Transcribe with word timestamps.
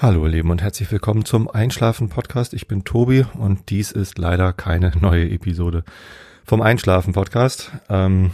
Hallo 0.00 0.26
ihr 0.26 0.30
Lieben 0.30 0.52
und 0.52 0.62
herzlich 0.62 0.92
willkommen 0.92 1.24
zum 1.24 1.50
Einschlafen 1.50 2.08
Podcast. 2.08 2.54
Ich 2.54 2.68
bin 2.68 2.84
Tobi 2.84 3.26
und 3.36 3.68
dies 3.68 3.90
ist 3.90 4.16
leider 4.16 4.52
keine 4.52 4.92
neue 5.00 5.28
Episode 5.28 5.82
vom 6.44 6.62
Einschlafen 6.62 7.14
Podcast. 7.14 7.72
Ähm, 7.88 8.30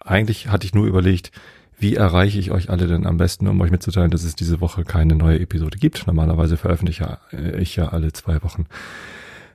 eigentlich 0.00 0.48
hatte 0.48 0.64
ich 0.64 0.72
nur 0.72 0.86
überlegt, 0.86 1.30
wie 1.76 1.94
erreiche 1.94 2.38
ich 2.38 2.52
euch 2.52 2.70
alle 2.70 2.86
denn 2.86 3.06
am 3.06 3.18
besten, 3.18 3.48
um 3.48 3.60
euch 3.60 3.70
mitzuteilen, 3.70 4.10
dass 4.10 4.24
es 4.24 4.34
diese 4.34 4.62
Woche 4.62 4.82
keine 4.82 5.14
neue 5.14 5.38
Episode 5.40 5.76
gibt. 5.76 6.06
Normalerweise 6.06 6.56
veröffentliche 6.56 7.18
ich 7.58 7.76
ja 7.76 7.90
alle 7.90 8.14
zwei 8.14 8.42
Wochen 8.42 8.64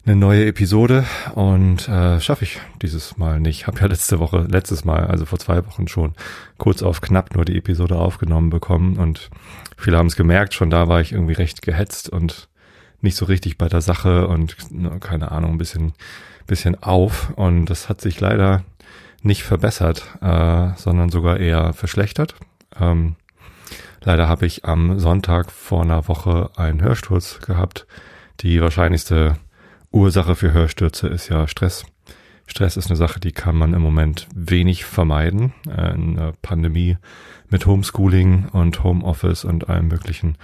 eine 0.05 0.17
neue 0.17 0.45
Episode 0.47 1.05
und 1.33 1.87
äh, 1.87 2.19
schaffe 2.19 2.43
ich 2.43 2.59
dieses 2.81 3.17
Mal 3.17 3.39
nicht. 3.39 3.67
Habe 3.67 3.79
ja 3.79 3.85
letzte 3.85 4.19
Woche, 4.19 4.45
letztes 4.49 4.83
Mal, 4.83 5.07
also 5.07 5.25
vor 5.25 5.39
zwei 5.39 5.65
Wochen 5.65 5.87
schon 5.87 6.13
kurz 6.57 6.83
auf 6.83 6.99
knapp 6.99 7.33
nur 7.35 7.45
die 7.45 7.57
Episode 7.57 7.95
aufgenommen 7.95 8.49
bekommen 8.49 8.97
und 8.97 9.29
viele 9.77 9.97
haben 9.97 10.07
es 10.07 10.17
gemerkt, 10.17 10.53
schon 10.53 10.69
da 10.69 10.89
war 10.89 10.99
ich 10.99 11.13
irgendwie 11.13 11.33
recht 11.33 11.61
gehetzt 11.61 12.09
und 12.09 12.49
nicht 12.99 13.15
so 13.15 13.25
richtig 13.25 13.57
bei 13.57 13.69
der 13.69 13.79
Sache 13.79 14.27
und 14.27 14.57
keine 14.99 15.31
Ahnung, 15.31 15.51
ein 15.51 15.57
bisschen, 15.57 15.93
bisschen 16.47 16.81
auf 16.83 17.31
und 17.37 17.65
das 17.65 17.87
hat 17.87 18.01
sich 18.01 18.19
leider 18.19 18.63
nicht 19.21 19.43
verbessert, 19.43 20.17
äh, 20.21 20.69
sondern 20.75 21.09
sogar 21.11 21.39
eher 21.39 21.71
verschlechtert. 21.71 22.35
Ähm, 22.77 23.15
leider 24.01 24.27
habe 24.27 24.45
ich 24.45 24.65
am 24.65 24.99
Sonntag 24.99 25.49
vor 25.49 25.83
einer 25.83 26.09
Woche 26.09 26.49
einen 26.57 26.81
Hörsturz 26.81 27.39
gehabt. 27.39 27.87
Die 28.41 28.59
wahrscheinlichste 28.59 29.37
Ursache 29.93 30.35
für 30.35 30.51
Hörstürze 30.51 31.07
ist 31.07 31.29
ja 31.29 31.47
Stress. 31.47 31.85
Stress 32.47 32.77
ist 32.77 32.87
eine 32.87 32.97
Sache, 32.97 33.19
die 33.19 33.31
kann 33.31 33.55
man 33.55 33.73
im 33.73 33.81
Moment 33.81 34.27
wenig 34.35 34.85
vermeiden. 34.85 35.53
Äh, 35.67 35.93
in 35.93 36.19
einer 36.19 36.33
Pandemie 36.41 36.97
mit 37.49 37.65
Homeschooling 37.65 38.49
und 38.49 38.83
Homeoffice 38.83 39.45
und 39.45 39.69
allem 39.69 39.87
Möglichen 39.87 40.37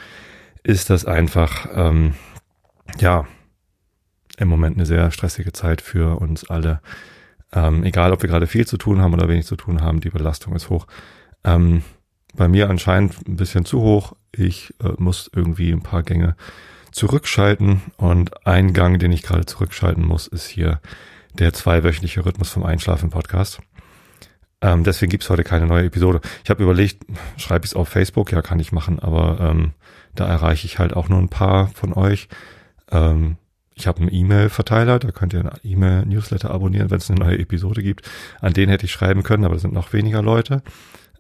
ist 0.64 0.90
das 0.90 1.06
einfach, 1.06 1.68
ähm, 1.74 2.14
ja, 3.00 3.26
im 4.38 4.48
Moment 4.48 4.78
eine 4.78 4.86
sehr 4.86 5.12
stressige 5.12 5.52
Zeit 5.52 5.82
für 5.82 6.22
uns 6.22 6.50
alle. 6.50 6.82
Ähm, 7.52 7.84
egal, 7.84 8.14
ob 8.14 8.22
wir 8.22 8.30
gerade 8.30 8.48
viel 8.48 8.68
zu 8.68 8.78
tun 8.78 9.02
haben 9.02 9.14
oder 9.14 9.28
wenig 9.28 9.46
zu 9.46 9.56
tun 9.56 9.82
haben, 9.82 10.00
die 10.00 10.12
Belastung 10.12 10.56
ist 10.56 10.70
hoch. 10.70 10.86
Ähm, 11.44 11.84
bei 12.36 12.48
mir 12.48 12.70
anscheinend 12.70 13.28
ein 13.28 13.36
bisschen 13.36 13.66
zu 13.66 13.82
hoch. 13.82 14.16
Ich 14.32 14.74
äh, 14.82 14.94
muss 14.98 15.30
irgendwie 15.34 15.72
ein 15.72 15.82
paar 15.82 16.04
Gänge 16.04 16.36
zurückschalten. 16.92 17.82
Und 17.98 18.46
ein 18.46 18.74
Gang, 18.74 19.00
den 19.00 19.12
ich 19.12 19.24
gerade 19.24 19.46
zurückschalten 19.46 20.06
muss, 20.06 20.28
ist 20.28 20.48
hier 20.48 20.80
der 21.34 21.54
zweiwöchentliche 21.54 22.26
Rhythmus 22.26 22.50
vom 22.50 22.66
Einschlafen-Podcast. 22.66 23.60
Ähm, 24.62 24.84
deswegen 24.84 25.10
gibt's 25.10 25.30
heute 25.30 25.44
keine 25.44 25.68
neue 25.68 25.86
Episode. 25.86 26.22
Ich 26.44 26.50
habe 26.50 26.64
überlegt, 26.64 27.06
schreibe 27.38 27.66
ich 27.66 27.72
es 27.72 27.76
auf 27.76 27.88
Facebook? 27.88 28.32
Ja, 28.32 28.42
kann 28.42 28.60
ich 28.60 28.72
machen, 28.72 29.00
aber 29.00 29.40
ähm, 29.40 29.74
da 30.16 30.28
erreiche 30.28 30.66
ich 30.66 30.80
halt 30.80 30.94
auch 30.94 31.08
nur 31.08 31.20
ein 31.20 31.30
paar 31.30 31.68
von 31.68 31.94
euch. 31.94 32.28
Ähm, 32.92 33.38
ich 33.76 33.88
habe 33.88 34.02
einen 34.02 34.14
E-Mail-Verteiler, 34.14 35.00
da 35.00 35.12
könnt 35.12 35.32
ihr 35.32 35.40
einen 35.40 35.52
E-Mail-Newsletter 35.64 36.52
abonnieren, 36.52 36.92
wenn 36.92 36.98
es 36.98 37.10
eine 37.10 37.20
neue 37.20 37.40
Episode 37.40 37.82
gibt. 37.82 38.10
An 38.42 38.52
den 38.52 38.68
hätte 38.68 38.86
ich 38.86 38.92
schreiben 38.92 39.24
können, 39.24 39.46
aber 39.46 39.56
da 39.56 39.62
sind 39.62 39.74
noch 39.74 39.94
weniger 39.94 40.22
Leute. 40.22 40.62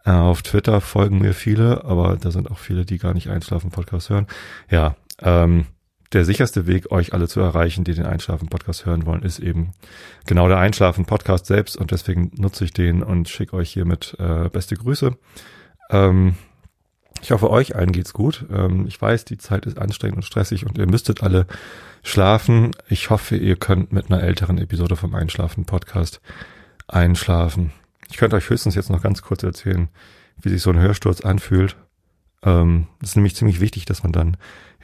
Äh, 0.03 0.11
auf 0.11 0.41
Twitter 0.41 0.81
folgen 0.81 1.19
mir 1.19 1.33
viele, 1.33 1.85
aber 1.85 2.17
da 2.17 2.31
sind 2.31 2.51
auch 2.51 2.57
viele, 2.57 2.83
die 2.83 2.97
gar 2.97 3.13
nicht 3.13 3.29
Einschlafen-Podcast 3.29 4.09
hören. 4.09 4.27
Ja, 4.69 4.97
ähm, 5.21 5.65
der 6.11 6.25
sicherste 6.25 6.65
Weg, 6.65 6.91
euch 6.91 7.13
alle 7.13 7.27
zu 7.27 7.39
erreichen, 7.39 7.83
die 7.83 7.93
den 7.93 8.05
Einschlafen-Podcast 8.05 8.85
hören 8.85 9.05
wollen, 9.05 9.21
ist 9.21 9.39
eben 9.39 9.71
genau 10.25 10.47
der 10.47 10.57
Einschlafen-Podcast 10.57 11.45
selbst 11.45 11.77
und 11.77 11.91
deswegen 11.91 12.31
nutze 12.35 12.65
ich 12.65 12.73
den 12.73 13.03
und 13.03 13.29
schicke 13.29 13.55
euch 13.55 13.71
hiermit 13.71 14.15
äh, 14.19 14.49
beste 14.49 14.75
Grüße. 14.75 15.15
Ähm, 15.91 16.35
ich 17.21 17.31
hoffe, 17.31 17.49
euch 17.51 17.75
allen 17.75 17.91
geht's 17.91 18.13
gut. 18.13 18.45
Ähm, 18.51 18.85
ich 18.87 18.99
weiß, 18.99 19.25
die 19.25 19.37
Zeit 19.37 19.65
ist 19.65 19.77
anstrengend 19.77 20.17
und 20.17 20.23
stressig 20.23 20.65
und 20.65 20.77
ihr 20.77 20.87
müsstet 20.87 21.21
alle 21.21 21.45
schlafen. 22.01 22.71
Ich 22.87 23.09
hoffe, 23.09 23.35
ihr 23.35 23.55
könnt 23.55 23.91
mit 23.91 24.09
einer 24.09 24.23
älteren 24.23 24.57
Episode 24.57 24.95
vom 24.95 25.13
Einschlafen-Podcast 25.13 26.21
einschlafen. 26.87 27.71
Ich 28.09 28.17
könnte 28.17 28.35
euch 28.35 28.49
höchstens 28.49 28.75
jetzt 28.75 28.89
noch 28.89 29.03
ganz 29.03 29.21
kurz 29.21 29.43
erzählen, 29.43 29.89
wie 30.41 30.49
sich 30.49 30.61
so 30.61 30.71
ein 30.71 30.79
Hörsturz 30.79 31.21
anfühlt. 31.21 31.75
Ähm, 32.43 32.87
ist 33.01 33.15
nämlich 33.15 33.35
ziemlich 33.35 33.59
wichtig, 33.59 33.85
dass 33.85 34.03
man 34.03 34.11
dann 34.11 34.37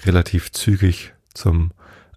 relativ 0.06 0.52
zügig 0.52 1.14
zum 1.34 1.72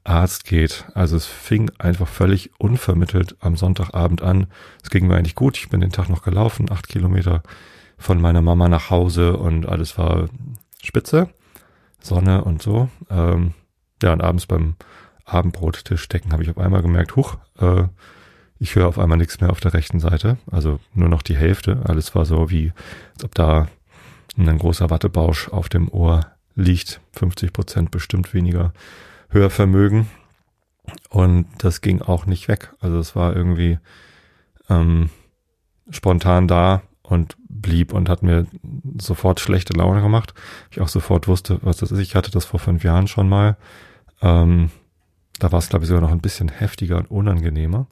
Arzt 0.04 0.44
geht. 0.44 0.86
Also 0.94 1.16
es 1.16 1.26
fing 1.26 1.70
einfach 1.78 2.08
völlig 2.08 2.50
unvermittelt 2.58 3.36
am 3.40 3.56
Sonntagabend 3.56 4.22
an. 4.22 4.46
Es 4.82 4.90
ging 4.90 5.06
mir 5.06 5.16
eigentlich 5.16 5.34
gut. 5.34 5.56
Ich 5.58 5.68
bin 5.68 5.80
den 5.80 5.92
Tag 5.92 6.08
noch 6.08 6.22
gelaufen, 6.22 6.70
acht 6.70 6.88
Kilometer 6.88 7.42
von 7.98 8.20
meiner 8.20 8.42
Mama 8.42 8.68
nach 8.68 8.90
Hause 8.90 9.36
und 9.36 9.66
alles 9.66 9.98
war 9.98 10.28
spitze, 10.82 11.28
Sonne 12.00 12.44
und 12.44 12.62
so. 12.62 12.88
Ähm, 13.10 13.54
ja, 14.02 14.12
und 14.12 14.22
abends 14.22 14.46
beim 14.46 14.76
Abendbrottisch 15.24 16.00
stecken 16.00 16.32
habe 16.32 16.42
ich 16.42 16.50
auf 16.50 16.58
einmal 16.58 16.80
gemerkt, 16.80 17.16
huch, 17.16 17.36
äh, 17.58 17.84
ich 18.58 18.74
höre 18.74 18.88
auf 18.88 18.98
einmal 18.98 19.18
nichts 19.18 19.40
mehr 19.40 19.50
auf 19.50 19.60
der 19.60 19.74
rechten 19.74 20.00
Seite. 20.00 20.38
Also 20.50 20.80
nur 20.94 21.08
noch 21.08 21.22
die 21.22 21.36
Hälfte. 21.36 21.82
Alles 21.84 22.14
war 22.14 22.24
so 22.24 22.50
wie, 22.50 22.72
als 23.14 23.24
ob 23.24 23.34
da 23.34 23.68
ein 24.46 24.58
großer 24.58 24.90
Wattebausch 24.90 25.48
auf 25.48 25.68
dem 25.68 25.88
Ohr 25.88 26.26
liegt. 26.54 27.00
50 27.12 27.52
Prozent 27.52 27.90
bestimmt 27.90 28.34
weniger 28.34 28.72
Hörvermögen. 29.30 30.08
Und 31.10 31.46
das 31.58 31.80
ging 31.80 32.00
auch 32.02 32.26
nicht 32.26 32.48
weg. 32.48 32.72
Also 32.80 32.98
es 32.98 33.16
war 33.16 33.34
irgendwie 33.34 33.78
ähm, 34.68 35.10
spontan 35.90 36.48
da 36.48 36.82
und 37.02 37.36
blieb 37.48 37.92
und 37.92 38.08
hat 38.08 38.22
mir 38.22 38.46
sofort 39.00 39.40
schlechte 39.40 39.72
Laune 39.76 40.02
gemacht. 40.02 40.34
Ich 40.70 40.80
auch 40.80 40.88
sofort 40.88 41.28
wusste, 41.28 41.58
was 41.62 41.78
das 41.78 41.90
ist. 41.90 41.98
Ich 41.98 42.14
hatte 42.14 42.30
das 42.30 42.44
vor 42.44 42.60
fünf 42.60 42.84
Jahren 42.84 43.08
schon 43.08 43.28
mal. 43.28 43.56
Ähm, 44.22 44.70
da 45.38 45.52
war 45.52 45.58
es, 45.58 45.68
glaube 45.68 45.84
ich, 45.84 45.88
sogar 45.88 46.02
noch 46.02 46.12
ein 46.12 46.20
bisschen 46.20 46.48
heftiger 46.48 46.98
und 46.98 47.10
unangenehmer. 47.10 47.86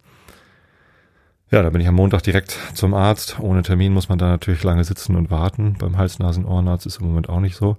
Ja, 1.49 1.63
da 1.63 1.71
bin 1.71 1.81
ich 1.81 1.87
am 1.87 1.95
Montag 1.95 2.25
direkt 2.25 2.59
zum 2.75 2.93
Arzt. 2.93 3.39
Ohne 3.39 3.63
Termin 3.63 3.93
muss 3.93 4.09
man 4.09 4.19
da 4.19 4.27
natürlich 4.27 4.65
lange 4.65 4.83
sitzen 4.83 5.15
und 5.15 5.31
warten. 5.31 5.77
Beim 5.79 5.97
Hals-Nasen-Ohrenarzt 5.97 6.87
ist 6.87 7.01
im 7.01 7.07
Moment 7.07 7.29
auch 7.29 7.39
nicht 7.39 7.55
so 7.55 7.77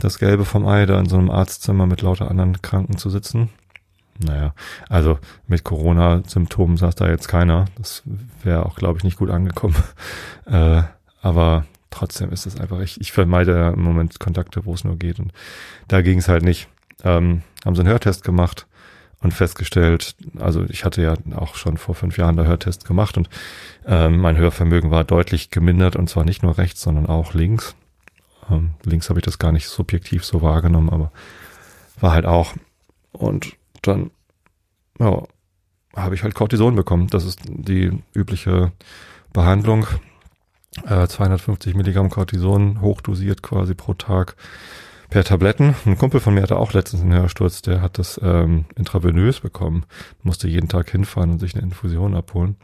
das 0.00 0.18
Gelbe 0.18 0.44
vom 0.44 0.66
Ei, 0.66 0.86
da 0.86 0.98
in 0.98 1.08
so 1.08 1.16
einem 1.16 1.30
Arztzimmer 1.30 1.86
mit 1.86 2.02
lauter 2.02 2.28
anderen 2.28 2.60
Kranken 2.62 2.98
zu 2.98 3.08
sitzen. 3.08 3.50
Naja, 4.18 4.54
also 4.88 5.20
mit 5.46 5.62
Corona-Symptomen 5.62 6.76
saß 6.78 6.96
da 6.96 7.08
jetzt 7.08 7.28
keiner. 7.28 7.66
Das 7.78 8.02
wäre 8.42 8.66
auch, 8.66 8.74
glaube 8.74 8.98
ich, 8.98 9.04
nicht 9.04 9.18
gut 9.18 9.30
angekommen. 9.30 9.76
äh, 10.46 10.82
aber 11.22 11.64
trotzdem 11.90 12.32
ist 12.32 12.46
es 12.46 12.58
einfach, 12.58 12.80
ich, 12.80 13.00
ich 13.00 13.12
vermeide 13.12 13.72
im 13.72 13.82
Moment 13.82 14.18
Kontakte, 14.18 14.64
wo 14.66 14.74
es 14.74 14.82
nur 14.82 14.96
geht. 14.96 15.20
Und 15.20 15.32
da 15.86 16.02
ging 16.02 16.18
es 16.18 16.28
halt 16.28 16.42
nicht. 16.42 16.68
Ähm, 17.04 17.42
haben 17.64 17.76
so 17.76 17.82
einen 17.82 17.90
Hörtest 17.90 18.24
gemacht 18.24 18.66
und 19.22 19.32
festgestellt, 19.32 20.14
also 20.38 20.64
ich 20.68 20.84
hatte 20.84 21.02
ja 21.02 21.14
auch 21.34 21.54
schon 21.54 21.78
vor 21.78 21.94
fünf 21.94 22.18
Jahren 22.18 22.36
der 22.36 22.46
Hörtest 22.46 22.84
gemacht 22.84 23.16
und 23.16 23.28
ähm, 23.86 24.18
mein 24.18 24.36
Hörvermögen 24.36 24.90
war 24.90 25.04
deutlich 25.04 25.50
gemindert 25.50 25.96
und 25.96 26.08
zwar 26.08 26.24
nicht 26.24 26.42
nur 26.42 26.58
rechts, 26.58 26.82
sondern 26.82 27.06
auch 27.06 27.34
links. 27.34 27.74
Ähm, 28.50 28.70
links 28.84 29.08
habe 29.08 29.18
ich 29.18 29.24
das 29.24 29.38
gar 29.38 29.52
nicht 29.52 29.68
subjektiv 29.68 30.24
so 30.24 30.42
wahrgenommen, 30.42 30.90
aber 30.90 31.12
war 32.00 32.12
halt 32.12 32.26
auch. 32.26 32.54
Und 33.12 33.56
dann, 33.82 34.10
ja, 34.98 35.22
habe 35.94 36.14
ich 36.14 36.22
halt 36.22 36.34
Cortison 36.34 36.76
bekommen. 36.76 37.08
Das 37.08 37.24
ist 37.24 37.40
die 37.46 37.90
übliche 38.14 38.72
Behandlung. 39.32 39.86
Äh, 40.86 41.06
250 41.06 41.74
Milligramm 41.74 42.10
Cortison, 42.10 42.82
hochdosiert 42.82 43.42
quasi 43.42 43.74
pro 43.74 43.94
Tag 43.94 44.36
per 45.10 45.24
Tabletten. 45.24 45.74
Ein 45.84 45.98
Kumpel 45.98 46.20
von 46.20 46.34
mir 46.34 46.42
hatte 46.42 46.58
auch 46.58 46.72
letztens 46.72 47.02
einen 47.02 47.14
Hörsturz, 47.14 47.62
der 47.62 47.80
hat 47.80 47.98
das 47.98 48.20
ähm, 48.22 48.64
intravenös 48.76 49.40
bekommen, 49.40 49.84
musste 50.22 50.48
jeden 50.48 50.68
Tag 50.68 50.90
hinfahren 50.90 51.32
und 51.32 51.38
sich 51.38 51.54
eine 51.54 51.64
Infusion 51.64 52.14
abholen. 52.14 52.56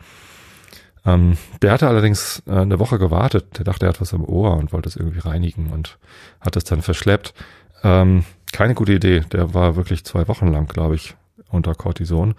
Ähm, 1.04 1.36
der 1.62 1.72
hatte 1.72 1.88
allerdings 1.88 2.42
äh, 2.47 2.53
eine 2.53 2.78
Woche 2.78 2.98
gewartet, 2.98 3.59
der 3.59 3.65
dachte, 3.65 3.86
er 3.86 3.91
hat 3.91 4.00
was 4.00 4.12
im 4.12 4.24
Ohr 4.24 4.56
und 4.56 4.72
wollte 4.72 4.89
es 4.89 4.97
irgendwie 4.97 5.18
reinigen 5.18 5.71
und 5.72 5.98
hat 6.41 6.56
es 6.56 6.65
dann 6.65 6.83
verschleppt. 6.83 7.34
Ähm, 7.83 8.24
keine 8.53 8.74
gute 8.74 8.92
Idee, 8.92 9.21
der 9.33 9.54
war 9.54 9.77
wirklich 9.77 10.04
zwei 10.04 10.28
Wochen 10.28 10.53
lang, 10.53 10.68
glaube 10.68 10.94
ich, 10.94 11.16
unter 11.50 11.74
Cortison 11.74 12.34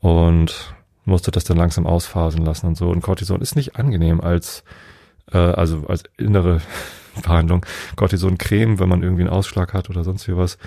und 0.00 0.74
musste 1.04 1.30
das 1.30 1.44
dann 1.44 1.56
langsam 1.56 1.86
ausphasen 1.86 2.44
lassen 2.44 2.66
und 2.66 2.76
so. 2.76 2.88
Und 2.88 3.00
Cortison 3.00 3.40
ist 3.40 3.56
nicht 3.56 3.76
angenehm 3.76 4.20
als, 4.20 4.64
äh, 5.32 5.38
also 5.38 5.86
als 5.86 6.04
innere 6.18 6.60
Behandlung. 7.22 7.64
Cortison-Creme, 7.96 8.78
wenn 8.78 8.88
man 8.88 9.02
irgendwie 9.02 9.22
einen 9.22 9.32
Ausschlag 9.32 9.74
hat 9.74 9.90
oder 9.90 10.04
sonst 10.04 10.28
wie 10.28 10.36
was, 10.36 10.58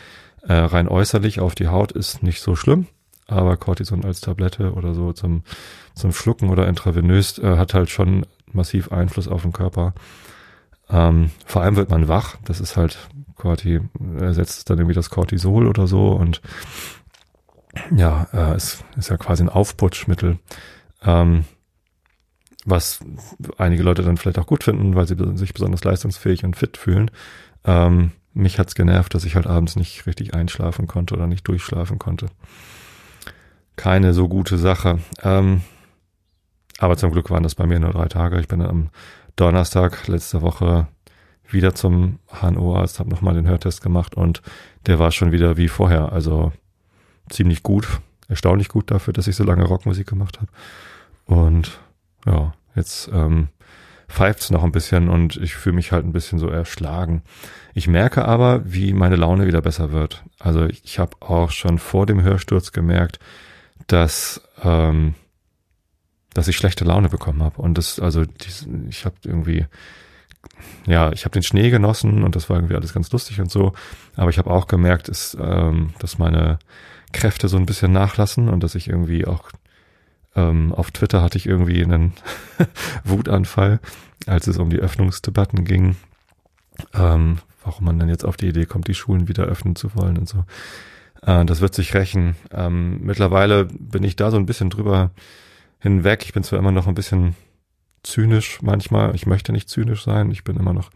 äh, 0.42 0.54
rein 0.54 0.88
äußerlich 0.88 1.40
auf 1.40 1.56
die 1.56 1.68
Haut 1.68 1.92
ist 1.92 2.24
nicht 2.24 2.42
so 2.42 2.56
schlimm, 2.56 2.88
aber 3.28 3.58
Cortison 3.58 4.06
als 4.06 4.22
Tablette 4.22 4.74
oder 4.74 4.94
so 4.94 5.14
zum, 5.14 5.44
zum 5.96 6.14
Schlucken 6.14 6.50
oder 6.50 6.68
intravenös 6.68 7.40
äh, 7.40 7.58
hat 7.58 7.74
halt 7.74 7.90
schon 7.90 8.26
massiv 8.52 8.92
Einfluss 8.92 9.28
auf 9.28 9.42
den 9.42 9.54
Körper. 9.54 9.94
Ähm, 10.90 11.32
vor 11.46 11.62
allem 11.62 11.76
wird 11.76 11.90
man 11.90 12.08
wach, 12.08 12.38
das 12.46 12.60
ist 12.60 12.78
halt 12.78 12.98
Corti, 13.36 13.80
ersetzt 14.20 14.70
dann 14.70 14.80
irgendwie 14.80 14.96
das 14.96 15.10
Cortisol 15.10 15.68
oder 15.68 15.88
so 15.88 16.10
und 16.10 16.42
ja, 17.96 18.28
äh, 18.34 18.56
es 18.56 18.84
ist 18.98 19.10
ja 19.10 19.18
quasi 19.18 19.44
ein 19.44 19.50
Aufputschmittel. 19.50 20.40
Ähm, 21.04 21.46
was 22.66 23.00
einige 23.58 23.84
Leute 23.84 24.04
dann 24.04 24.18
vielleicht 24.18 24.40
auch 24.40 24.48
gut 24.48 24.64
finden, 24.64 24.96
weil 24.96 25.08
sie 25.08 25.16
sich 25.36 25.54
besonders 25.54 25.84
leistungsfähig 25.84 26.44
und 26.44 26.56
fit 26.56 26.78
fühlen. 26.78 27.10
Ähm, 27.64 28.12
mich 28.34 28.60
hat's 28.60 28.76
genervt, 28.76 29.14
dass 29.14 29.26
ich 29.26 29.36
halt 29.36 29.48
abends 29.48 29.76
nicht 29.76 30.06
richtig 30.06 30.34
einschlafen 30.34 30.88
konnte 30.88 31.16
oder 31.16 31.28
nicht 31.28 31.48
durchschlafen 31.48 32.00
konnte. 32.00 32.28
Keine 33.76 34.14
so 34.14 34.28
gute 34.28 34.58
Sache. 34.58 35.00
Ähm, 35.24 35.62
aber 36.80 36.98
zum 36.98 37.12
Glück 37.12 37.30
waren 37.30 37.44
das 37.44 37.56
bei 37.56 37.66
mir 37.66 37.80
nur 37.80 37.92
drei 37.92 38.08
Tage. 38.08 38.40
Ich 38.40 38.48
bin 38.48 38.62
am 38.62 38.90
Donnerstag 39.36 40.08
letzte 40.08 40.42
Woche 40.42 40.88
wieder 41.50 41.74
zum 41.74 42.20
HNO-Arzt, 42.28 43.00
habe 43.00 43.10
nochmal 43.10 43.34
den 43.34 43.48
Hörtest 43.48 43.82
gemacht 43.82 44.16
und 44.16 44.42
der 44.86 45.00
war 45.00 45.12
schon 45.12 45.32
wieder 45.32 45.58
wie 45.58 45.68
vorher. 45.68 46.12
Also 46.12 46.52
ziemlich 47.30 47.64
gut, 47.64 47.88
erstaunlich 48.28 48.70
gut 48.70 48.92
dafür, 48.92 49.14
dass 49.14 49.28
ich 49.28 49.36
so 49.36 49.44
lange 49.44 49.66
Rockmusik 49.66 50.08
gemacht 50.08 50.40
habe. 50.40 50.52
Und 51.26 51.80
ja, 52.30 52.54
jetzt 52.76 53.10
ähm, 53.12 53.50
pfeift's 54.08 54.50
noch 54.50 54.64
ein 54.64 54.72
bisschen 54.72 55.10
und 55.10 55.38
ich 55.38 55.56
fühle 55.56 55.76
mich 55.76 55.92
halt 55.92 56.06
ein 56.06 56.14
bisschen 56.14 56.40
so 56.40 56.48
erschlagen. 56.48 57.24
Ich 57.74 57.88
merke 57.88 58.26
aber, 58.26 58.62
wie 58.66 58.94
meine 58.94 59.16
Laune 59.16 59.48
wieder 59.48 59.62
besser 59.62 59.92
wird. 59.92 60.24
Also 60.40 60.66
ich, 60.66 60.84
ich 60.84 61.00
habe 61.00 61.18
auch 61.22 61.52
schon 61.52 61.78
vor 61.78 62.06
dem 62.06 62.22
Hörsturz 62.22 62.72
gemerkt, 62.72 63.20
dass 63.88 64.42
ähm, 64.64 65.16
dass 66.34 66.48
ich 66.48 66.58
schlechte 66.58 66.86
Laune 66.86 67.10
bekommen 67.10 67.42
habe 67.42 67.62
und 67.62 67.78
das 67.78 68.00
also 68.00 68.24
ich 68.90 69.06
habe 69.06 69.16
irgendwie 69.24 69.66
ja, 70.86 71.12
ich 71.12 71.26
habe 71.26 71.34
den 71.34 71.44
Schnee 71.44 71.70
genossen 71.70 72.24
und 72.24 72.36
das 72.36 72.50
war 72.50 72.58
irgendwie 72.58 72.76
alles 72.76 72.94
ganz 72.94 73.12
lustig 73.12 73.42
und 73.42 73.52
so. 73.52 73.74
Aber 74.16 74.30
ich 74.30 74.38
habe 74.38 74.50
auch 74.50 74.68
gemerkt, 74.68 75.10
ist, 75.10 75.38
ähm, 75.40 75.94
dass 76.00 76.18
meine 76.18 76.60
Kräfte 77.12 77.48
so 77.48 77.58
ein 77.58 77.66
bisschen 77.66 77.92
nachlassen 77.92 78.48
und 78.50 78.64
dass 78.64 78.76
ich 78.76 78.88
irgendwie 78.88 79.26
auch 79.26 79.50
ähm, 80.36 80.74
auf 80.74 80.92
Twitter 80.92 81.22
hatte 81.22 81.38
ich 81.38 81.48
irgendwie 81.48 81.84
einen 81.84 82.14
Wutanfall, 83.04 83.80
als 84.26 84.48
es 84.48 84.58
um 84.58 84.70
die 84.70 84.80
Öffnungsdebatten 84.80 85.66
ging, 85.66 85.96
ähm, 86.94 87.40
warum 87.64 87.86
man 87.86 88.00
dann 88.00 88.10
jetzt 88.10 88.26
auf 88.26 88.38
die 88.38 88.48
Idee 88.48 88.66
kommt, 88.66 88.88
die 88.88 88.96
Schulen 88.96 89.28
wieder 89.28 89.44
öffnen 89.44 89.76
zu 89.76 89.96
wollen 89.96 90.18
und 90.18 90.30
so. 90.30 90.46
Äh, 91.22 91.46
das 91.46 91.62
wird 91.62 91.74
sich 91.74 91.94
rächen. 91.94 92.36
Ähm, 92.52 93.02
mittlerweile 93.02 93.66
bin 93.66 94.04
ich 94.04 94.16
da 94.16 94.32
so 94.32 94.38
ein 94.38 94.46
bisschen 94.46 94.70
drüber 94.70 95.12
hinweg. 95.80 96.24
Ich 96.24 96.34
bin 96.34 96.44
zwar 96.44 96.60
immer 96.60 96.72
noch 96.72 96.88
ein 96.88 96.96
bisschen 96.96 97.36
zynisch 98.04 98.62
manchmal. 98.62 99.16
Ich 99.16 99.26
möchte 99.26 99.52
nicht 99.52 99.70
zynisch 99.70 100.04
sein. 100.04 100.32
Ich 100.32 100.44
bin 100.44 100.58
immer 100.58 100.74
noch 100.74 100.90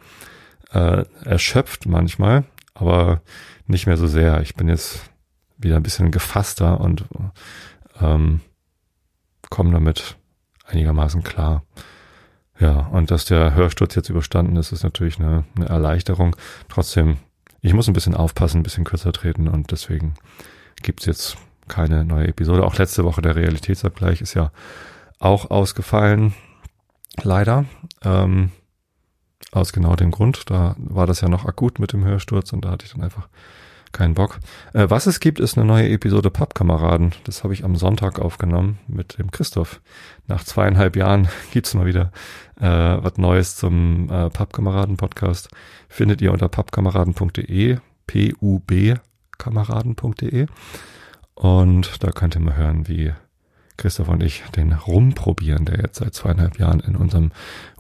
äh, 0.72 1.06
erschöpft 1.24 1.86
manchmal, 1.86 2.44
aber 2.74 3.22
nicht 3.68 3.88
mehr 3.88 3.98
so 3.98 4.08
sehr. 4.08 4.42
Ich 4.42 4.56
bin 4.56 4.68
jetzt 4.68 5.02
wieder 5.58 5.78
ein 5.78 5.84
bisschen 5.84 6.12
gefasster 6.12 6.80
und 6.82 7.06
ähm, 8.02 8.42
komme 9.54 9.72
damit 9.72 10.18
einigermaßen 10.66 11.22
klar. 11.22 11.64
Ja, 12.60 12.88
und 12.88 13.12
dass 13.12 13.26
der 13.26 13.54
Hörsturz 13.54 13.94
jetzt 13.94 14.10
überstanden 14.10 14.56
ist, 14.56 14.72
ist 14.72 14.82
natürlich 14.82 15.20
eine, 15.20 15.44
eine 15.56 15.68
Erleichterung. 15.68 16.36
Trotzdem, 16.70 17.18
ich 17.62 17.76
muss 17.76 17.88
ein 17.88 17.94
bisschen 17.94 18.16
aufpassen, 18.16 18.62
ein 18.62 18.64
bisschen 18.64 18.84
kürzer 18.84 19.14
treten 19.14 19.48
und 19.48 19.72
deswegen 19.72 20.16
gibt's 20.82 21.06
jetzt 21.06 21.38
keine 21.68 22.04
neue 22.04 22.30
Episode. 22.30 22.66
Auch 22.66 22.80
letzte 22.80 23.04
Woche 23.04 23.22
der 23.22 23.36
Realitätsabgleich 23.36 24.22
ist 24.22 24.34
ja 24.34 24.52
auch 25.20 25.52
ausgefallen. 25.52 26.34
Leider. 27.22 27.66
Ähm, 28.02 28.50
aus 29.52 29.72
genau 29.72 29.96
dem 29.96 30.10
Grund. 30.10 30.50
Da 30.50 30.76
war 30.80 31.06
das 31.06 31.22
ja 31.22 31.30
noch 31.30 31.46
akut 31.46 31.78
mit 31.78 31.94
dem 31.94 32.04
Hörsturz 32.04 32.54
und 32.54 32.66
da 32.66 32.72
hatte 32.72 32.88
ich 32.88 32.94
dann 32.94 33.04
einfach 33.04 33.28
keinen 33.94 34.16
Bock. 34.16 34.40
Äh, 34.74 34.90
was 34.90 35.08
es 35.08 35.20
gibt, 35.20 35.40
ist 35.40 35.58
eine 35.58 35.66
neue 35.66 35.90
Episode 35.90 36.30
Pappkameraden. 36.30 37.14
Das 37.24 37.44
habe 37.44 37.54
ich 37.54 37.64
am 37.64 37.76
Sonntag 37.76 38.20
aufgenommen 38.20 38.80
mit 38.88 39.18
dem 39.18 39.32
Christoph. 39.32 39.82
Nach 40.28 40.44
zweieinhalb 40.44 40.96
Jahren 40.96 41.30
gibt's 41.54 41.74
mal 41.74 41.86
wieder 41.86 42.12
äh, 42.60 42.68
was 42.68 43.18
Neues 43.18 43.56
zum 43.56 44.10
äh, 44.10 44.30
Pappkameraden-Podcast. 44.30 45.50
Findet 45.88 46.22
ihr 46.22 46.34
unter 46.34 46.50
pappkameraden.de, 46.50 47.78
P-U-B 48.08 48.96
kameraden.de. 49.38 50.48
Und 51.36 52.04
da 52.04 52.12
könnt 52.12 52.36
ihr 52.36 52.42
mal 52.42 52.56
hören, 52.56 52.88
wie 52.88 53.14
Christoph 53.78 54.08
und 54.10 54.22
ich 54.22 54.44
den 54.56 54.74
Rum 54.74 55.14
probieren, 55.14 55.66
der 55.66 55.80
jetzt 55.80 55.98
seit 55.98 56.14
zweieinhalb 56.14 56.60
Jahren 56.60 56.80
in 56.80 56.96
unserem 56.96 57.32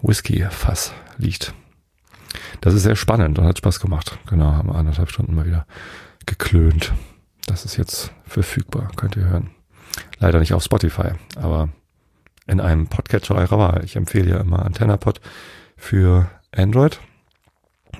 Whisky-Fass 0.01 0.93
liegt. 1.17 1.53
Das 2.61 2.73
ist 2.73 2.83
sehr 2.83 2.95
spannend 2.95 3.39
und 3.39 3.45
hat 3.45 3.57
Spaß 3.57 3.79
gemacht. 3.79 4.17
Genau, 4.27 4.51
haben 4.51 4.71
anderthalb 4.71 5.09
Stunden 5.09 5.35
mal 5.35 5.45
wieder 5.45 5.65
geklönt. 6.25 6.93
Das 7.45 7.65
ist 7.65 7.77
jetzt 7.77 8.11
verfügbar, 8.25 8.89
könnt 8.95 9.15
ihr 9.17 9.25
hören. 9.25 9.51
Leider 10.19 10.39
nicht 10.39 10.53
auf 10.53 10.63
Spotify, 10.63 11.11
aber 11.35 11.69
in 12.47 12.59
einem 12.59 12.87
Podcatcher 12.87 13.35
eurer 13.35 13.57
Wahl. 13.57 13.81
Ich 13.83 13.95
empfehle 13.95 14.31
ja 14.31 14.37
immer 14.37 14.65
AntennaPod 14.65 15.21
für 15.77 16.29
Android. 16.51 16.99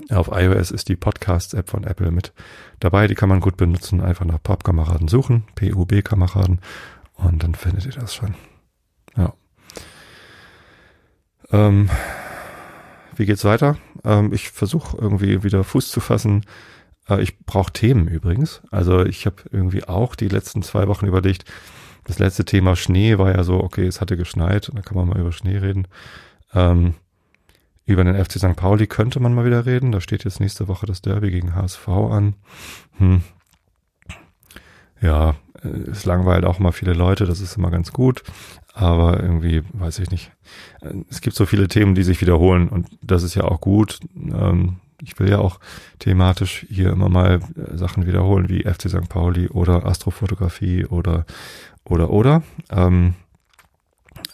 Auf 0.10 0.30
iOS 0.32 0.72
ist 0.72 0.90
die 0.90 0.96
Podcasts-App 0.96 1.70
von 1.70 1.84
Apple 1.84 2.12
mit 2.12 2.34
dabei. 2.80 3.08
Die 3.08 3.16
kann 3.16 3.30
man 3.30 3.40
gut 3.40 3.58
benutzen. 3.58 4.02
Einfach 4.02 4.26
nach 4.26 4.42
Pop-Kameraden 4.42 5.08
suchen. 5.08 5.46
PUB-Kameraden. 5.56 6.60
Und 7.14 7.44
dann 7.44 7.56
findet 7.56 7.86
ihr 7.86 7.92
das 7.92 8.16
schon. 8.16 8.36
Ja. 9.16 9.34
Ähm, 11.52 11.90
wie 13.16 13.26
geht's 13.26 13.46
weiter? 13.46 13.78
Ähm, 14.04 14.34
ich 14.34 14.50
versuche 14.50 14.98
irgendwie 14.98 15.44
wieder 15.44 15.64
Fuß 15.64 15.90
zu 15.90 16.00
fassen. 16.00 16.46
Äh, 17.10 17.22
ich 17.22 17.40
brauche 17.40 17.74
Themen 17.74 18.08
übrigens. 18.08 18.62
Also 18.72 19.06
ich 19.06 19.26
habe 19.26 19.38
irgendwie 19.52 19.84
auch 19.84 20.16
die 20.16 20.28
letzten 20.28 20.64
zwei 20.64 20.88
Wochen 20.88 21.06
überlegt, 21.06 21.46
das 22.06 22.20
letzte 22.20 22.44
Thema 22.44 22.76
Schnee 22.76 23.18
war 23.18 23.34
ja 23.34 23.44
so, 23.44 23.64
okay, 23.64 23.88
es 23.88 24.02
hatte 24.02 24.18
geschneit, 24.18 24.72
da 24.74 24.82
kann 24.82 24.98
man 24.98 25.08
mal 25.08 25.20
über 25.20 25.32
Schnee 25.32 25.58
reden. 25.58 25.88
Ähm, 26.54 26.96
über 27.86 28.04
den 28.04 28.16
FC 28.24 28.34
St. 28.34 28.56
Pauli 28.56 28.88
könnte 28.88 29.20
man 29.20 29.34
mal 29.34 29.46
wieder 29.46 29.66
reden. 29.66 29.92
Da 29.92 30.00
steht 30.00 30.24
jetzt 30.24 30.40
nächste 30.40 30.68
Woche 30.68 30.86
das 30.86 31.02
Derby 31.02 31.32
gegen 31.32 31.56
HSV 31.56 31.88
an. 31.88 32.36
Hm. 32.98 33.24
Ja, 35.02 35.36
es 35.92 36.06
langweilt 36.06 36.46
auch 36.46 36.60
mal 36.60 36.72
viele 36.72 36.94
Leute, 36.94 37.26
das 37.26 37.40
ist 37.40 37.58
immer 37.58 37.72
ganz 37.72 37.92
gut. 37.92 38.24
Aber 38.74 39.22
irgendwie, 39.22 39.64
weiß 39.74 40.00
ich 40.00 40.10
nicht. 40.10 40.32
Es 41.10 41.22
gibt 41.22 41.36
so 41.36 41.46
viele 41.46 41.68
Themen, 41.68 41.94
die 41.94 42.04
sich 42.04 42.22
wiederholen 42.22 42.70
und 42.70 42.88
das 43.02 43.22
ist 43.24 43.36
ja 43.36 43.44
auch 43.44 43.62
gut. 43.62 44.00
Ähm, 44.16 44.78
ich 45.02 45.20
will 45.20 45.30
ja 45.30 45.40
auch 45.40 45.60
thematisch 46.00 46.66
hier 46.70 46.90
immer 46.92 47.10
mal 47.10 47.42
äh, 47.56 47.78
Sachen 47.78 48.08
wiederholen, 48.08 48.50
wie 48.50 48.64
FC 48.64 48.90
St. 48.90 49.10
Pauli 49.10 49.48
oder 49.48 49.86
Astrofotografie 49.86 50.86
oder, 50.86 51.26
oder, 51.84 52.10
oder. 52.10 52.42
Ähm, 52.72 53.14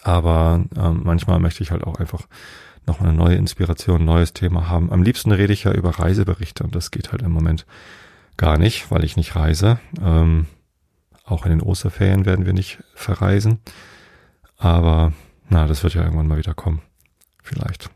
aber 0.04 0.64
ähm, 0.78 1.02
manchmal 1.04 1.40
möchte 1.40 1.64
ich 1.64 1.72
halt 1.72 1.84
auch 1.84 2.00
einfach 2.00 2.28
noch 2.88 3.02
eine 3.02 3.14
neue 3.14 3.36
Inspiration, 3.36 4.02
ein 4.02 4.06
neues 4.06 4.34
Thema 4.34 4.70
haben. 4.70 4.92
Am 4.92 5.04
liebsten 5.04 5.32
rede 5.32 5.54
ich 5.54 5.66
ja 5.66 5.74
über 5.74 5.92
Reiseberichte 6.00 6.64
und 6.64 6.76
das 6.76 6.92
geht 6.92 7.12
halt 7.12 7.22
im 7.22 7.32
Moment 7.32 7.66
gar 8.38 8.58
nicht, 8.58 8.90
weil 8.90 9.04
ich 9.04 9.18
nicht 9.18 9.36
reise. 9.36 9.80
Auch 11.30 11.46
in 11.46 11.52
den 11.52 11.62
Osterferien 11.62 12.26
werden 12.26 12.46
wir 12.46 12.54
nicht 12.54 12.80
verreisen. 12.94 13.60
Aber 14.58 15.14
na, 15.50 15.68
das 15.68 15.84
wird 15.84 15.94
ja 15.94 16.04
irgendwann 16.04 16.28
mal 16.28 16.38
wieder 16.38 16.54
kommen. 16.54 16.82
Vielleicht. 17.44 17.90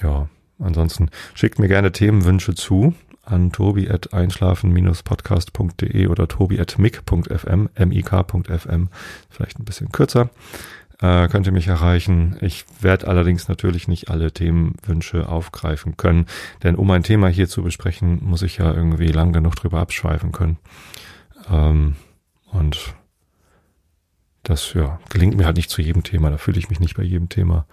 Ja, 0.00 0.28
ansonsten 0.58 1.10
schickt 1.34 1.58
mir 1.58 1.68
gerne 1.68 1.92
Themenwünsche 1.92 2.54
zu 2.54 2.94
an 3.24 3.52
tobi 3.52 3.88
at 3.88 4.12
einschlafen-podcast.de 4.12 6.08
oder 6.08 6.26
tobi 6.26 6.58
at 6.58 6.76
mic.fm, 6.78 7.68
mik.fm, 7.78 8.88
vielleicht 9.30 9.60
ein 9.60 9.64
bisschen 9.64 9.92
kürzer 9.92 10.30
äh, 11.02 11.28
könnt 11.28 11.46
ihr 11.46 11.52
mich 11.52 11.66
erreichen. 11.66 12.36
Ich 12.40 12.64
werde 12.80 13.08
allerdings 13.08 13.48
natürlich 13.48 13.88
nicht 13.88 14.08
alle 14.08 14.32
Themenwünsche 14.32 15.28
aufgreifen 15.28 15.96
können, 15.96 16.26
denn 16.62 16.76
um 16.76 16.90
ein 16.90 17.02
Thema 17.02 17.28
hier 17.28 17.48
zu 17.48 17.62
besprechen, 17.62 18.20
muss 18.22 18.42
ich 18.42 18.58
ja 18.58 18.72
irgendwie 18.72 19.08
lang 19.08 19.32
genug 19.32 19.56
drüber 19.56 19.80
abschweifen 19.80 20.32
können. 20.32 20.58
Ähm, 21.50 21.96
und 22.50 22.94
das 24.42 24.74
ja, 24.74 24.98
gelingt 25.08 25.36
mir 25.36 25.46
halt 25.46 25.56
nicht 25.56 25.70
zu 25.70 25.82
jedem 25.82 26.02
Thema. 26.02 26.30
Da 26.30 26.38
fühle 26.38 26.58
ich 26.58 26.68
mich 26.68 26.80
nicht 26.80 26.96
bei 26.96 27.02
jedem 27.02 27.28
Thema 27.28 27.66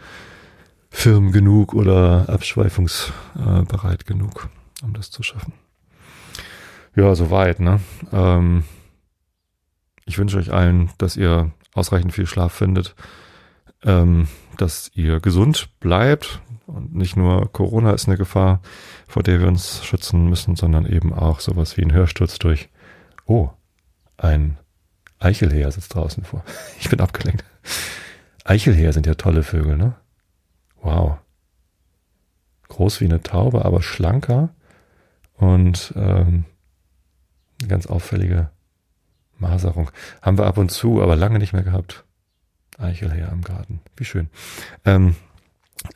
firm 0.90 1.32
genug 1.32 1.74
oder 1.74 2.30
abschweifungsbereit 2.30 4.06
genug, 4.06 4.50
um 4.84 4.94
das 4.94 5.12
zu 5.12 5.24
schaffen. 5.24 5.54
Ja, 6.96 7.14
soweit, 7.16 7.60
ne? 7.60 7.80
Ähm, 8.12 8.64
ich 10.06 10.18
wünsche 10.18 10.38
euch 10.38 10.52
allen, 10.52 10.90
dass 10.98 11.16
ihr 11.16 11.52
ausreichend 11.74 12.14
viel 12.14 12.26
Schlaf 12.26 12.54
findet, 12.54 12.96
ähm, 13.84 14.28
dass 14.58 14.92
ihr 14.96 15.20
gesund 15.20 15.70
bleibt 15.80 16.42
und 16.66 16.96
nicht 16.96 17.16
nur 17.16 17.52
Corona 17.52 17.92
ist 17.92 18.08
eine 18.08 18.18
Gefahr, 18.18 18.62
vor 19.08 19.24
der 19.24 19.40
wir 19.40 19.48
uns 19.48 19.84
schützen 19.86 20.30
müssen, 20.30 20.56
sondern 20.56 20.86
eben 20.86 21.14
auch 21.14 21.40
sowas 21.40 21.78
wie 21.78 21.84
ein 21.84 21.94
Hörsturz 21.94 22.40
durch, 22.40 22.70
oh, 23.26 23.50
ein 24.20 24.58
Eichelheer 25.20 25.72
sitzt 25.72 25.96
draußen 25.96 26.24
vor. 26.24 26.44
Ich 26.80 26.90
bin 26.90 27.02
abgelenkt. 27.02 27.44
Eichelheer 28.46 28.94
sind 28.94 29.06
ja 29.06 29.16
tolle 29.16 29.44
Vögel, 29.44 29.78
ne? 29.78 29.96
Wow. 30.82 31.18
Groß 32.70 33.02
wie 33.02 33.06
eine 33.06 33.22
Taube, 33.22 33.66
aber 33.66 33.82
schlanker 33.82 34.50
und 35.36 35.94
ähm, 35.96 36.46
ganz 37.68 37.88
auffällige 37.88 38.50
Maserung. 39.38 39.92
Haben 40.22 40.38
wir 40.38 40.46
ab 40.46 40.58
und 40.58 40.70
zu, 40.72 41.02
aber 41.02 41.16
lange 41.16 41.40
nicht 41.40 41.54
mehr 41.54 41.64
gehabt. 41.64 42.06
Eichelherr 42.78 43.32
im 43.32 43.42
Garten. 43.44 43.82
Wie 43.98 44.06
schön. 44.06 44.30
Ähm, 44.86 45.16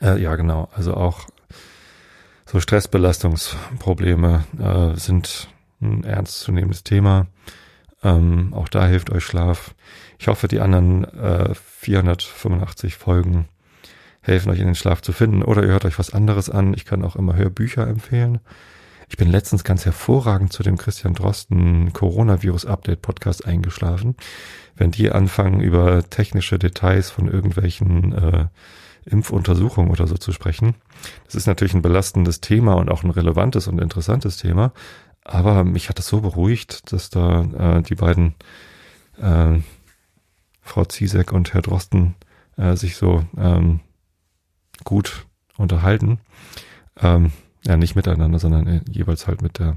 äh, 0.00 0.20
ja, 0.20 0.36
genau. 0.36 0.68
Also 0.74 0.94
auch 0.94 1.26
So 2.46 2.60
Stressbelastungsprobleme 2.60 4.44
äh, 4.58 4.98
sind 4.98 5.48
ein 5.80 6.04
ernstzunehmendes 6.04 6.84
Thema. 6.84 7.26
Ähm, 8.04 8.52
auch 8.52 8.68
da 8.68 8.86
hilft 8.86 9.10
euch 9.10 9.24
Schlaf. 9.24 9.74
Ich 10.18 10.28
hoffe, 10.28 10.46
die 10.46 10.60
anderen 10.60 11.04
äh, 11.04 11.54
485 11.54 12.94
Folgen 12.94 13.48
helfen 14.20 14.50
euch 14.50 14.60
in 14.60 14.66
den 14.66 14.74
Schlaf 14.74 15.02
zu 15.02 15.12
finden. 15.12 15.42
Oder 15.42 15.62
ihr 15.62 15.70
hört 15.70 15.84
euch 15.84 15.98
was 15.98 16.12
anderes 16.12 16.50
an. 16.50 16.74
Ich 16.74 16.84
kann 16.84 17.04
auch 17.04 17.16
immer 17.16 17.34
Hörbücher 17.34 17.86
empfehlen. 17.86 18.40
Ich 19.08 19.16
bin 19.16 19.30
letztens 19.30 19.64
ganz 19.64 19.84
hervorragend 19.84 20.52
zu 20.52 20.62
dem 20.62 20.78
Christian 20.78 21.14
Drosten 21.14 21.92
Coronavirus 21.92 22.66
Update 22.66 23.02
Podcast 23.02 23.46
eingeschlafen. 23.46 24.16
Wenn 24.76 24.90
die 24.90 25.10
anfangen, 25.10 25.60
über 25.60 26.08
technische 26.08 26.58
Details 26.58 27.10
von 27.10 27.28
irgendwelchen 27.28 28.12
äh, 28.12 28.46
Impfuntersuchungen 29.04 29.90
oder 29.90 30.06
so 30.06 30.16
zu 30.16 30.32
sprechen, 30.32 30.74
das 31.26 31.34
ist 31.34 31.46
natürlich 31.46 31.74
ein 31.74 31.82
belastendes 31.82 32.40
Thema 32.40 32.74
und 32.74 32.90
auch 32.90 33.04
ein 33.04 33.10
relevantes 33.10 33.68
und 33.68 33.78
interessantes 33.78 34.38
Thema. 34.38 34.72
Aber 35.24 35.64
mich 35.64 35.88
hat 35.88 35.98
es 35.98 36.06
so 36.06 36.20
beruhigt, 36.20 36.92
dass 36.92 37.10
da 37.10 37.42
äh, 37.78 37.82
die 37.82 37.94
beiden 37.94 38.34
äh, 39.18 39.58
Frau 40.60 40.84
Ziesek 40.84 41.32
und 41.32 41.54
Herr 41.54 41.62
Drosten 41.62 42.14
äh, 42.56 42.76
sich 42.76 42.96
so 42.96 43.24
ähm, 43.36 43.80
gut 44.84 45.26
unterhalten. 45.56 46.18
Ähm, 47.00 47.32
ja, 47.66 47.76
nicht 47.76 47.96
miteinander, 47.96 48.38
sondern 48.38 48.66
äh, 48.66 48.80
jeweils 48.90 49.26
halt 49.26 49.42
mit 49.42 49.58
der, 49.58 49.76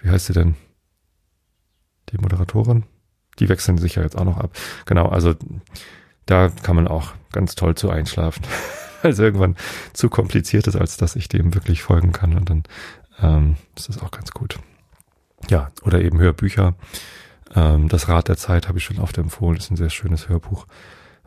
wie 0.00 0.10
heißt 0.10 0.26
sie 0.26 0.32
denn? 0.32 0.54
Die 2.10 2.18
Moderatorin? 2.18 2.84
Die 3.38 3.48
wechseln 3.48 3.78
sich 3.78 3.96
ja 3.96 4.02
jetzt 4.02 4.16
auch 4.16 4.24
noch 4.24 4.38
ab. 4.38 4.56
Genau, 4.86 5.06
also 5.06 5.34
da 6.26 6.48
kann 6.48 6.76
man 6.76 6.88
auch 6.88 7.14
ganz 7.32 7.54
toll 7.54 7.74
zu 7.74 7.90
einschlafen. 7.90 8.42
Es 9.00 9.20
irgendwann 9.20 9.54
zu 9.92 10.10
kompliziert 10.10 10.66
ist, 10.66 10.74
als 10.74 10.96
dass 10.96 11.14
ich 11.14 11.28
dem 11.28 11.54
wirklich 11.54 11.84
folgen 11.84 12.10
kann. 12.10 12.36
Und 12.36 12.50
dann 12.50 12.64
ähm, 13.22 13.56
ist 13.76 13.88
das 13.88 14.00
auch 14.00 14.10
ganz 14.10 14.30
gut. 14.32 14.58
Ja, 15.48 15.70
oder 15.82 16.00
eben 16.00 16.18
Hörbücher. 16.18 16.74
Ähm, 17.54 17.88
das 17.88 18.08
Rad 18.08 18.28
der 18.28 18.36
Zeit 18.36 18.68
habe 18.68 18.78
ich 18.78 18.84
schon 18.84 18.98
oft 18.98 19.18
empfohlen. 19.18 19.56
Das 19.56 19.66
ist 19.66 19.70
ein 19.70 19.76
sehr 19.76 19.90
schönes 19.90 20.28
Hörbuch, 20.28 20.66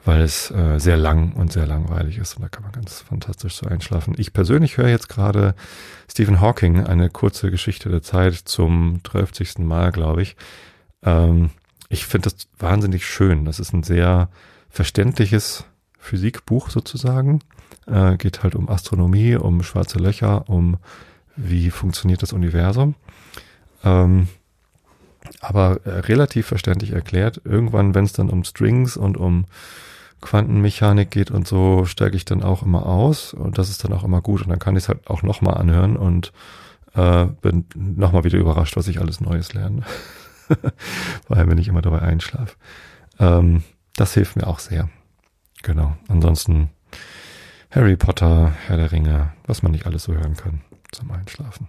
weil 0.04 0.22
es 0.22 0.52
äh, 0.52 0.80
sehr 0.80 0.98
lang 0.98 1.34
und 1.34 1.52
sehr 1.52 1.66
langweilig 1.66 2.18
ist. 2.18 2.36
Und 2.36 2.44
da 2.44 2.50
kann 2.50 2.64
man 2.64 2.72
ganz 2.72 3.02
fantastisch 3.02 3.56
so 3.56 3.68
einschlafen. 3.68 4.16
Ich 4.18 4.34
persönlich 4.34 4.78
höre 4.78 4.90
jetzt 4.90 5.10
gerade 5.10 5.56
Stephen 6.10 6.42
Hawking, 6.42 6.86
eine 6.86 7.10
kurze 7.10 7.52
Geschichte 7.52 7.90
der 7.90 8.02
Zeit 8.02 8.36
zum 8.36 9.02
12. 9.10 9.60
Mal, 9.60 9.92
glaube 9.92 10.22
ich. 10.22 10.36
Ähm, 11.04 11.50
ich 11.90 12.06
finde 12.06 12.30
das 12.30 12.48
wahnsinnig 12.58 13.06
schön. 13.06 13.46
Das 13.46 13.60
ist 13.60 13.74
ein 13.74 13.84
sehr 13.84 14.30
verständliches 14.70 15.66
Physikbuch 15.98 16.70
sozusagen. 16.70 17.42
Äh, 17.88 18.18
geht 18.18 18.44
halt 18.44 18.56
um 18.56 18.70
Astronomie, 18.70 19.36
um 19.36 19.64
schwarze 19.64 20.00
Löcher, 20.00 20.50
um 20.50 20.78
wie 21.36 21.70
funktioniert 21.70 22.22
das 22.22 22.34
Universum. 22.34 22.96
Ähm, 23.84 24.28
aber 25.40 25.80
äh, 25.86 26.00
relativ 26.00 26.48
verständlich 26.48 26.92
erklärt. 26.92 27.42
Irgendwann, 27.46 27.96
wenn 27.96 28.06
es 28.06 28.14
dann 28.14 28.30
um 28.30 28.44
Strings 28.44 28.98
und 28.98 29.18
um 29.18 29.46
Quantenmechanik 30.22 31.10
geht 31.10 31.32
und 31.32 31.48
so, 31.48 31.86
steige 31.86 32.16
ich 32.16 32.26
dann 32.26 32.44
auch 32.44 32.64
immer 32.64 32.86
aus 32.86 33.34
und 33.34 33.58
das 33.58 33.70
ist 33.70 33.84
dann 33.84 33.94
auch 33.94 34.04
immer 34.04 34.22
gut 34.22 34.42
und 34.42 34.50
dann 34.50 34.60
kann 34.60 34.76
ich 34.76 34.84
es 34.84 34.90
halt 34.90 35.08
auch 35.10 35.24
nochmal 35.24 35.56
anhören 35.56 35.98
und 35.98 36.32
äh, 36.94 37.26
bin 37.42 37.66
nochmal 37.76 38.24
wieder 38.24 38.38
überrascht, 38.38 38.78
was 38.78 38.88
ich 38.88 39.00
alles 39.00 39.20
Neues 39.22 39.54
lerne. 39.54 39.84
Vor 41.28 41.38
allem, 41.38 41.50
wenn 41.50 41.58
ich 41.58 41.68
immer 41.68 41.82
dabei 41.82 42.02
einschlafe. 42.02 42.56
Ähm, 43.20 43.64
das 43.96 44.14
hilft 44.14 44.36
mir 44.36 44.48
auch 44.48 44.60
sehr. 44.60 44.90
Genau. 45.64 45.96
Ansonsten 46.08 46.70
Harry 47.72 47.96
Potter, 47.96 48.54
Herr 48.68 48.78
der 48.78 48.92
Ringe, 48.92 49.32
was 49.46 49.64
man 49.64 49.72
nicht 49.72 49.86
alles 49.86 50.04
so 50.04 50.14
hören 50.14 50.36
kann 50.36 50.62
zum 50.92 51.10
Einschlafen 51.12 51.68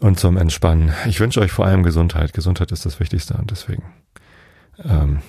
und 0.00 0.18
zum 0.18 0.36
Entspannen. 0.36 0.92
Ich 1.06 1.20
wünsche 1.20 1.40
euch 1.40 1.52
vor 1.52 1.64
allem 1.64 1.84
Gesundheit. 1.84 2.32
Gesundheit 2.32 2.72
ist 2.72 2.84
das 2.84 2.98
Wichtigste 2.98 3.34
und 3.34 3.50
deswegen 3.50 3.84
ähm, 4.82 5.20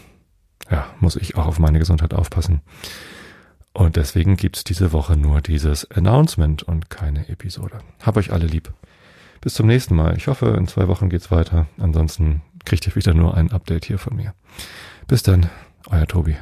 ja, 0.71 0.87
muss 0.99 1.15
ich 1.15 1.35
auch 1.35 1.45
auf 1.45 1.59
meine 1.59 1.77
Gesundheit 1.77 2.13
aufpassen. 2.13 2.61
Und 3.71 3.97
deswegen 3.97 4.35
gibt's 4.35 4.63
diese 4.63 4.91
Woche 4.93 5.15
nur 5.15 5.41
dieses 5.41 5.91
Announcement 5.91 6.63
und 6.63 6.89
keine 6.89 7.27
Episode. 7.29 7.79
Hab 8.01 8.17
euch 8.17 8.31
alle 8.31 8.47
lieb. 8.47 8.73
Bis 9.41 9.53
zum 9.53 9.67
nächsten 9.67 9.95
Mal. 9.95 10.17
Ich 10.17 10.27
hoffe, 10.27 10.55
in 10.57 10.67
zwei 10.67 10.87
Wochen 10.87 11.09
geht's 11.09 11.29
weiter. 11.29 11.67
Ansonsten 11.77 12.41
kriegt 12.63 12.87
ihr 12.87 12.95
wieder 12.95 13.13
nur 13.13 13.35
ein 13.35 13.51
Update 13.51 13.85
hier 13.85 13.99
von 13.99 14.15
mir. 14.15 14.33
Bis 15.07 15.23
dann, 15.23 15.49
euer 15.91 16.07
Tobi. 16.07 16.35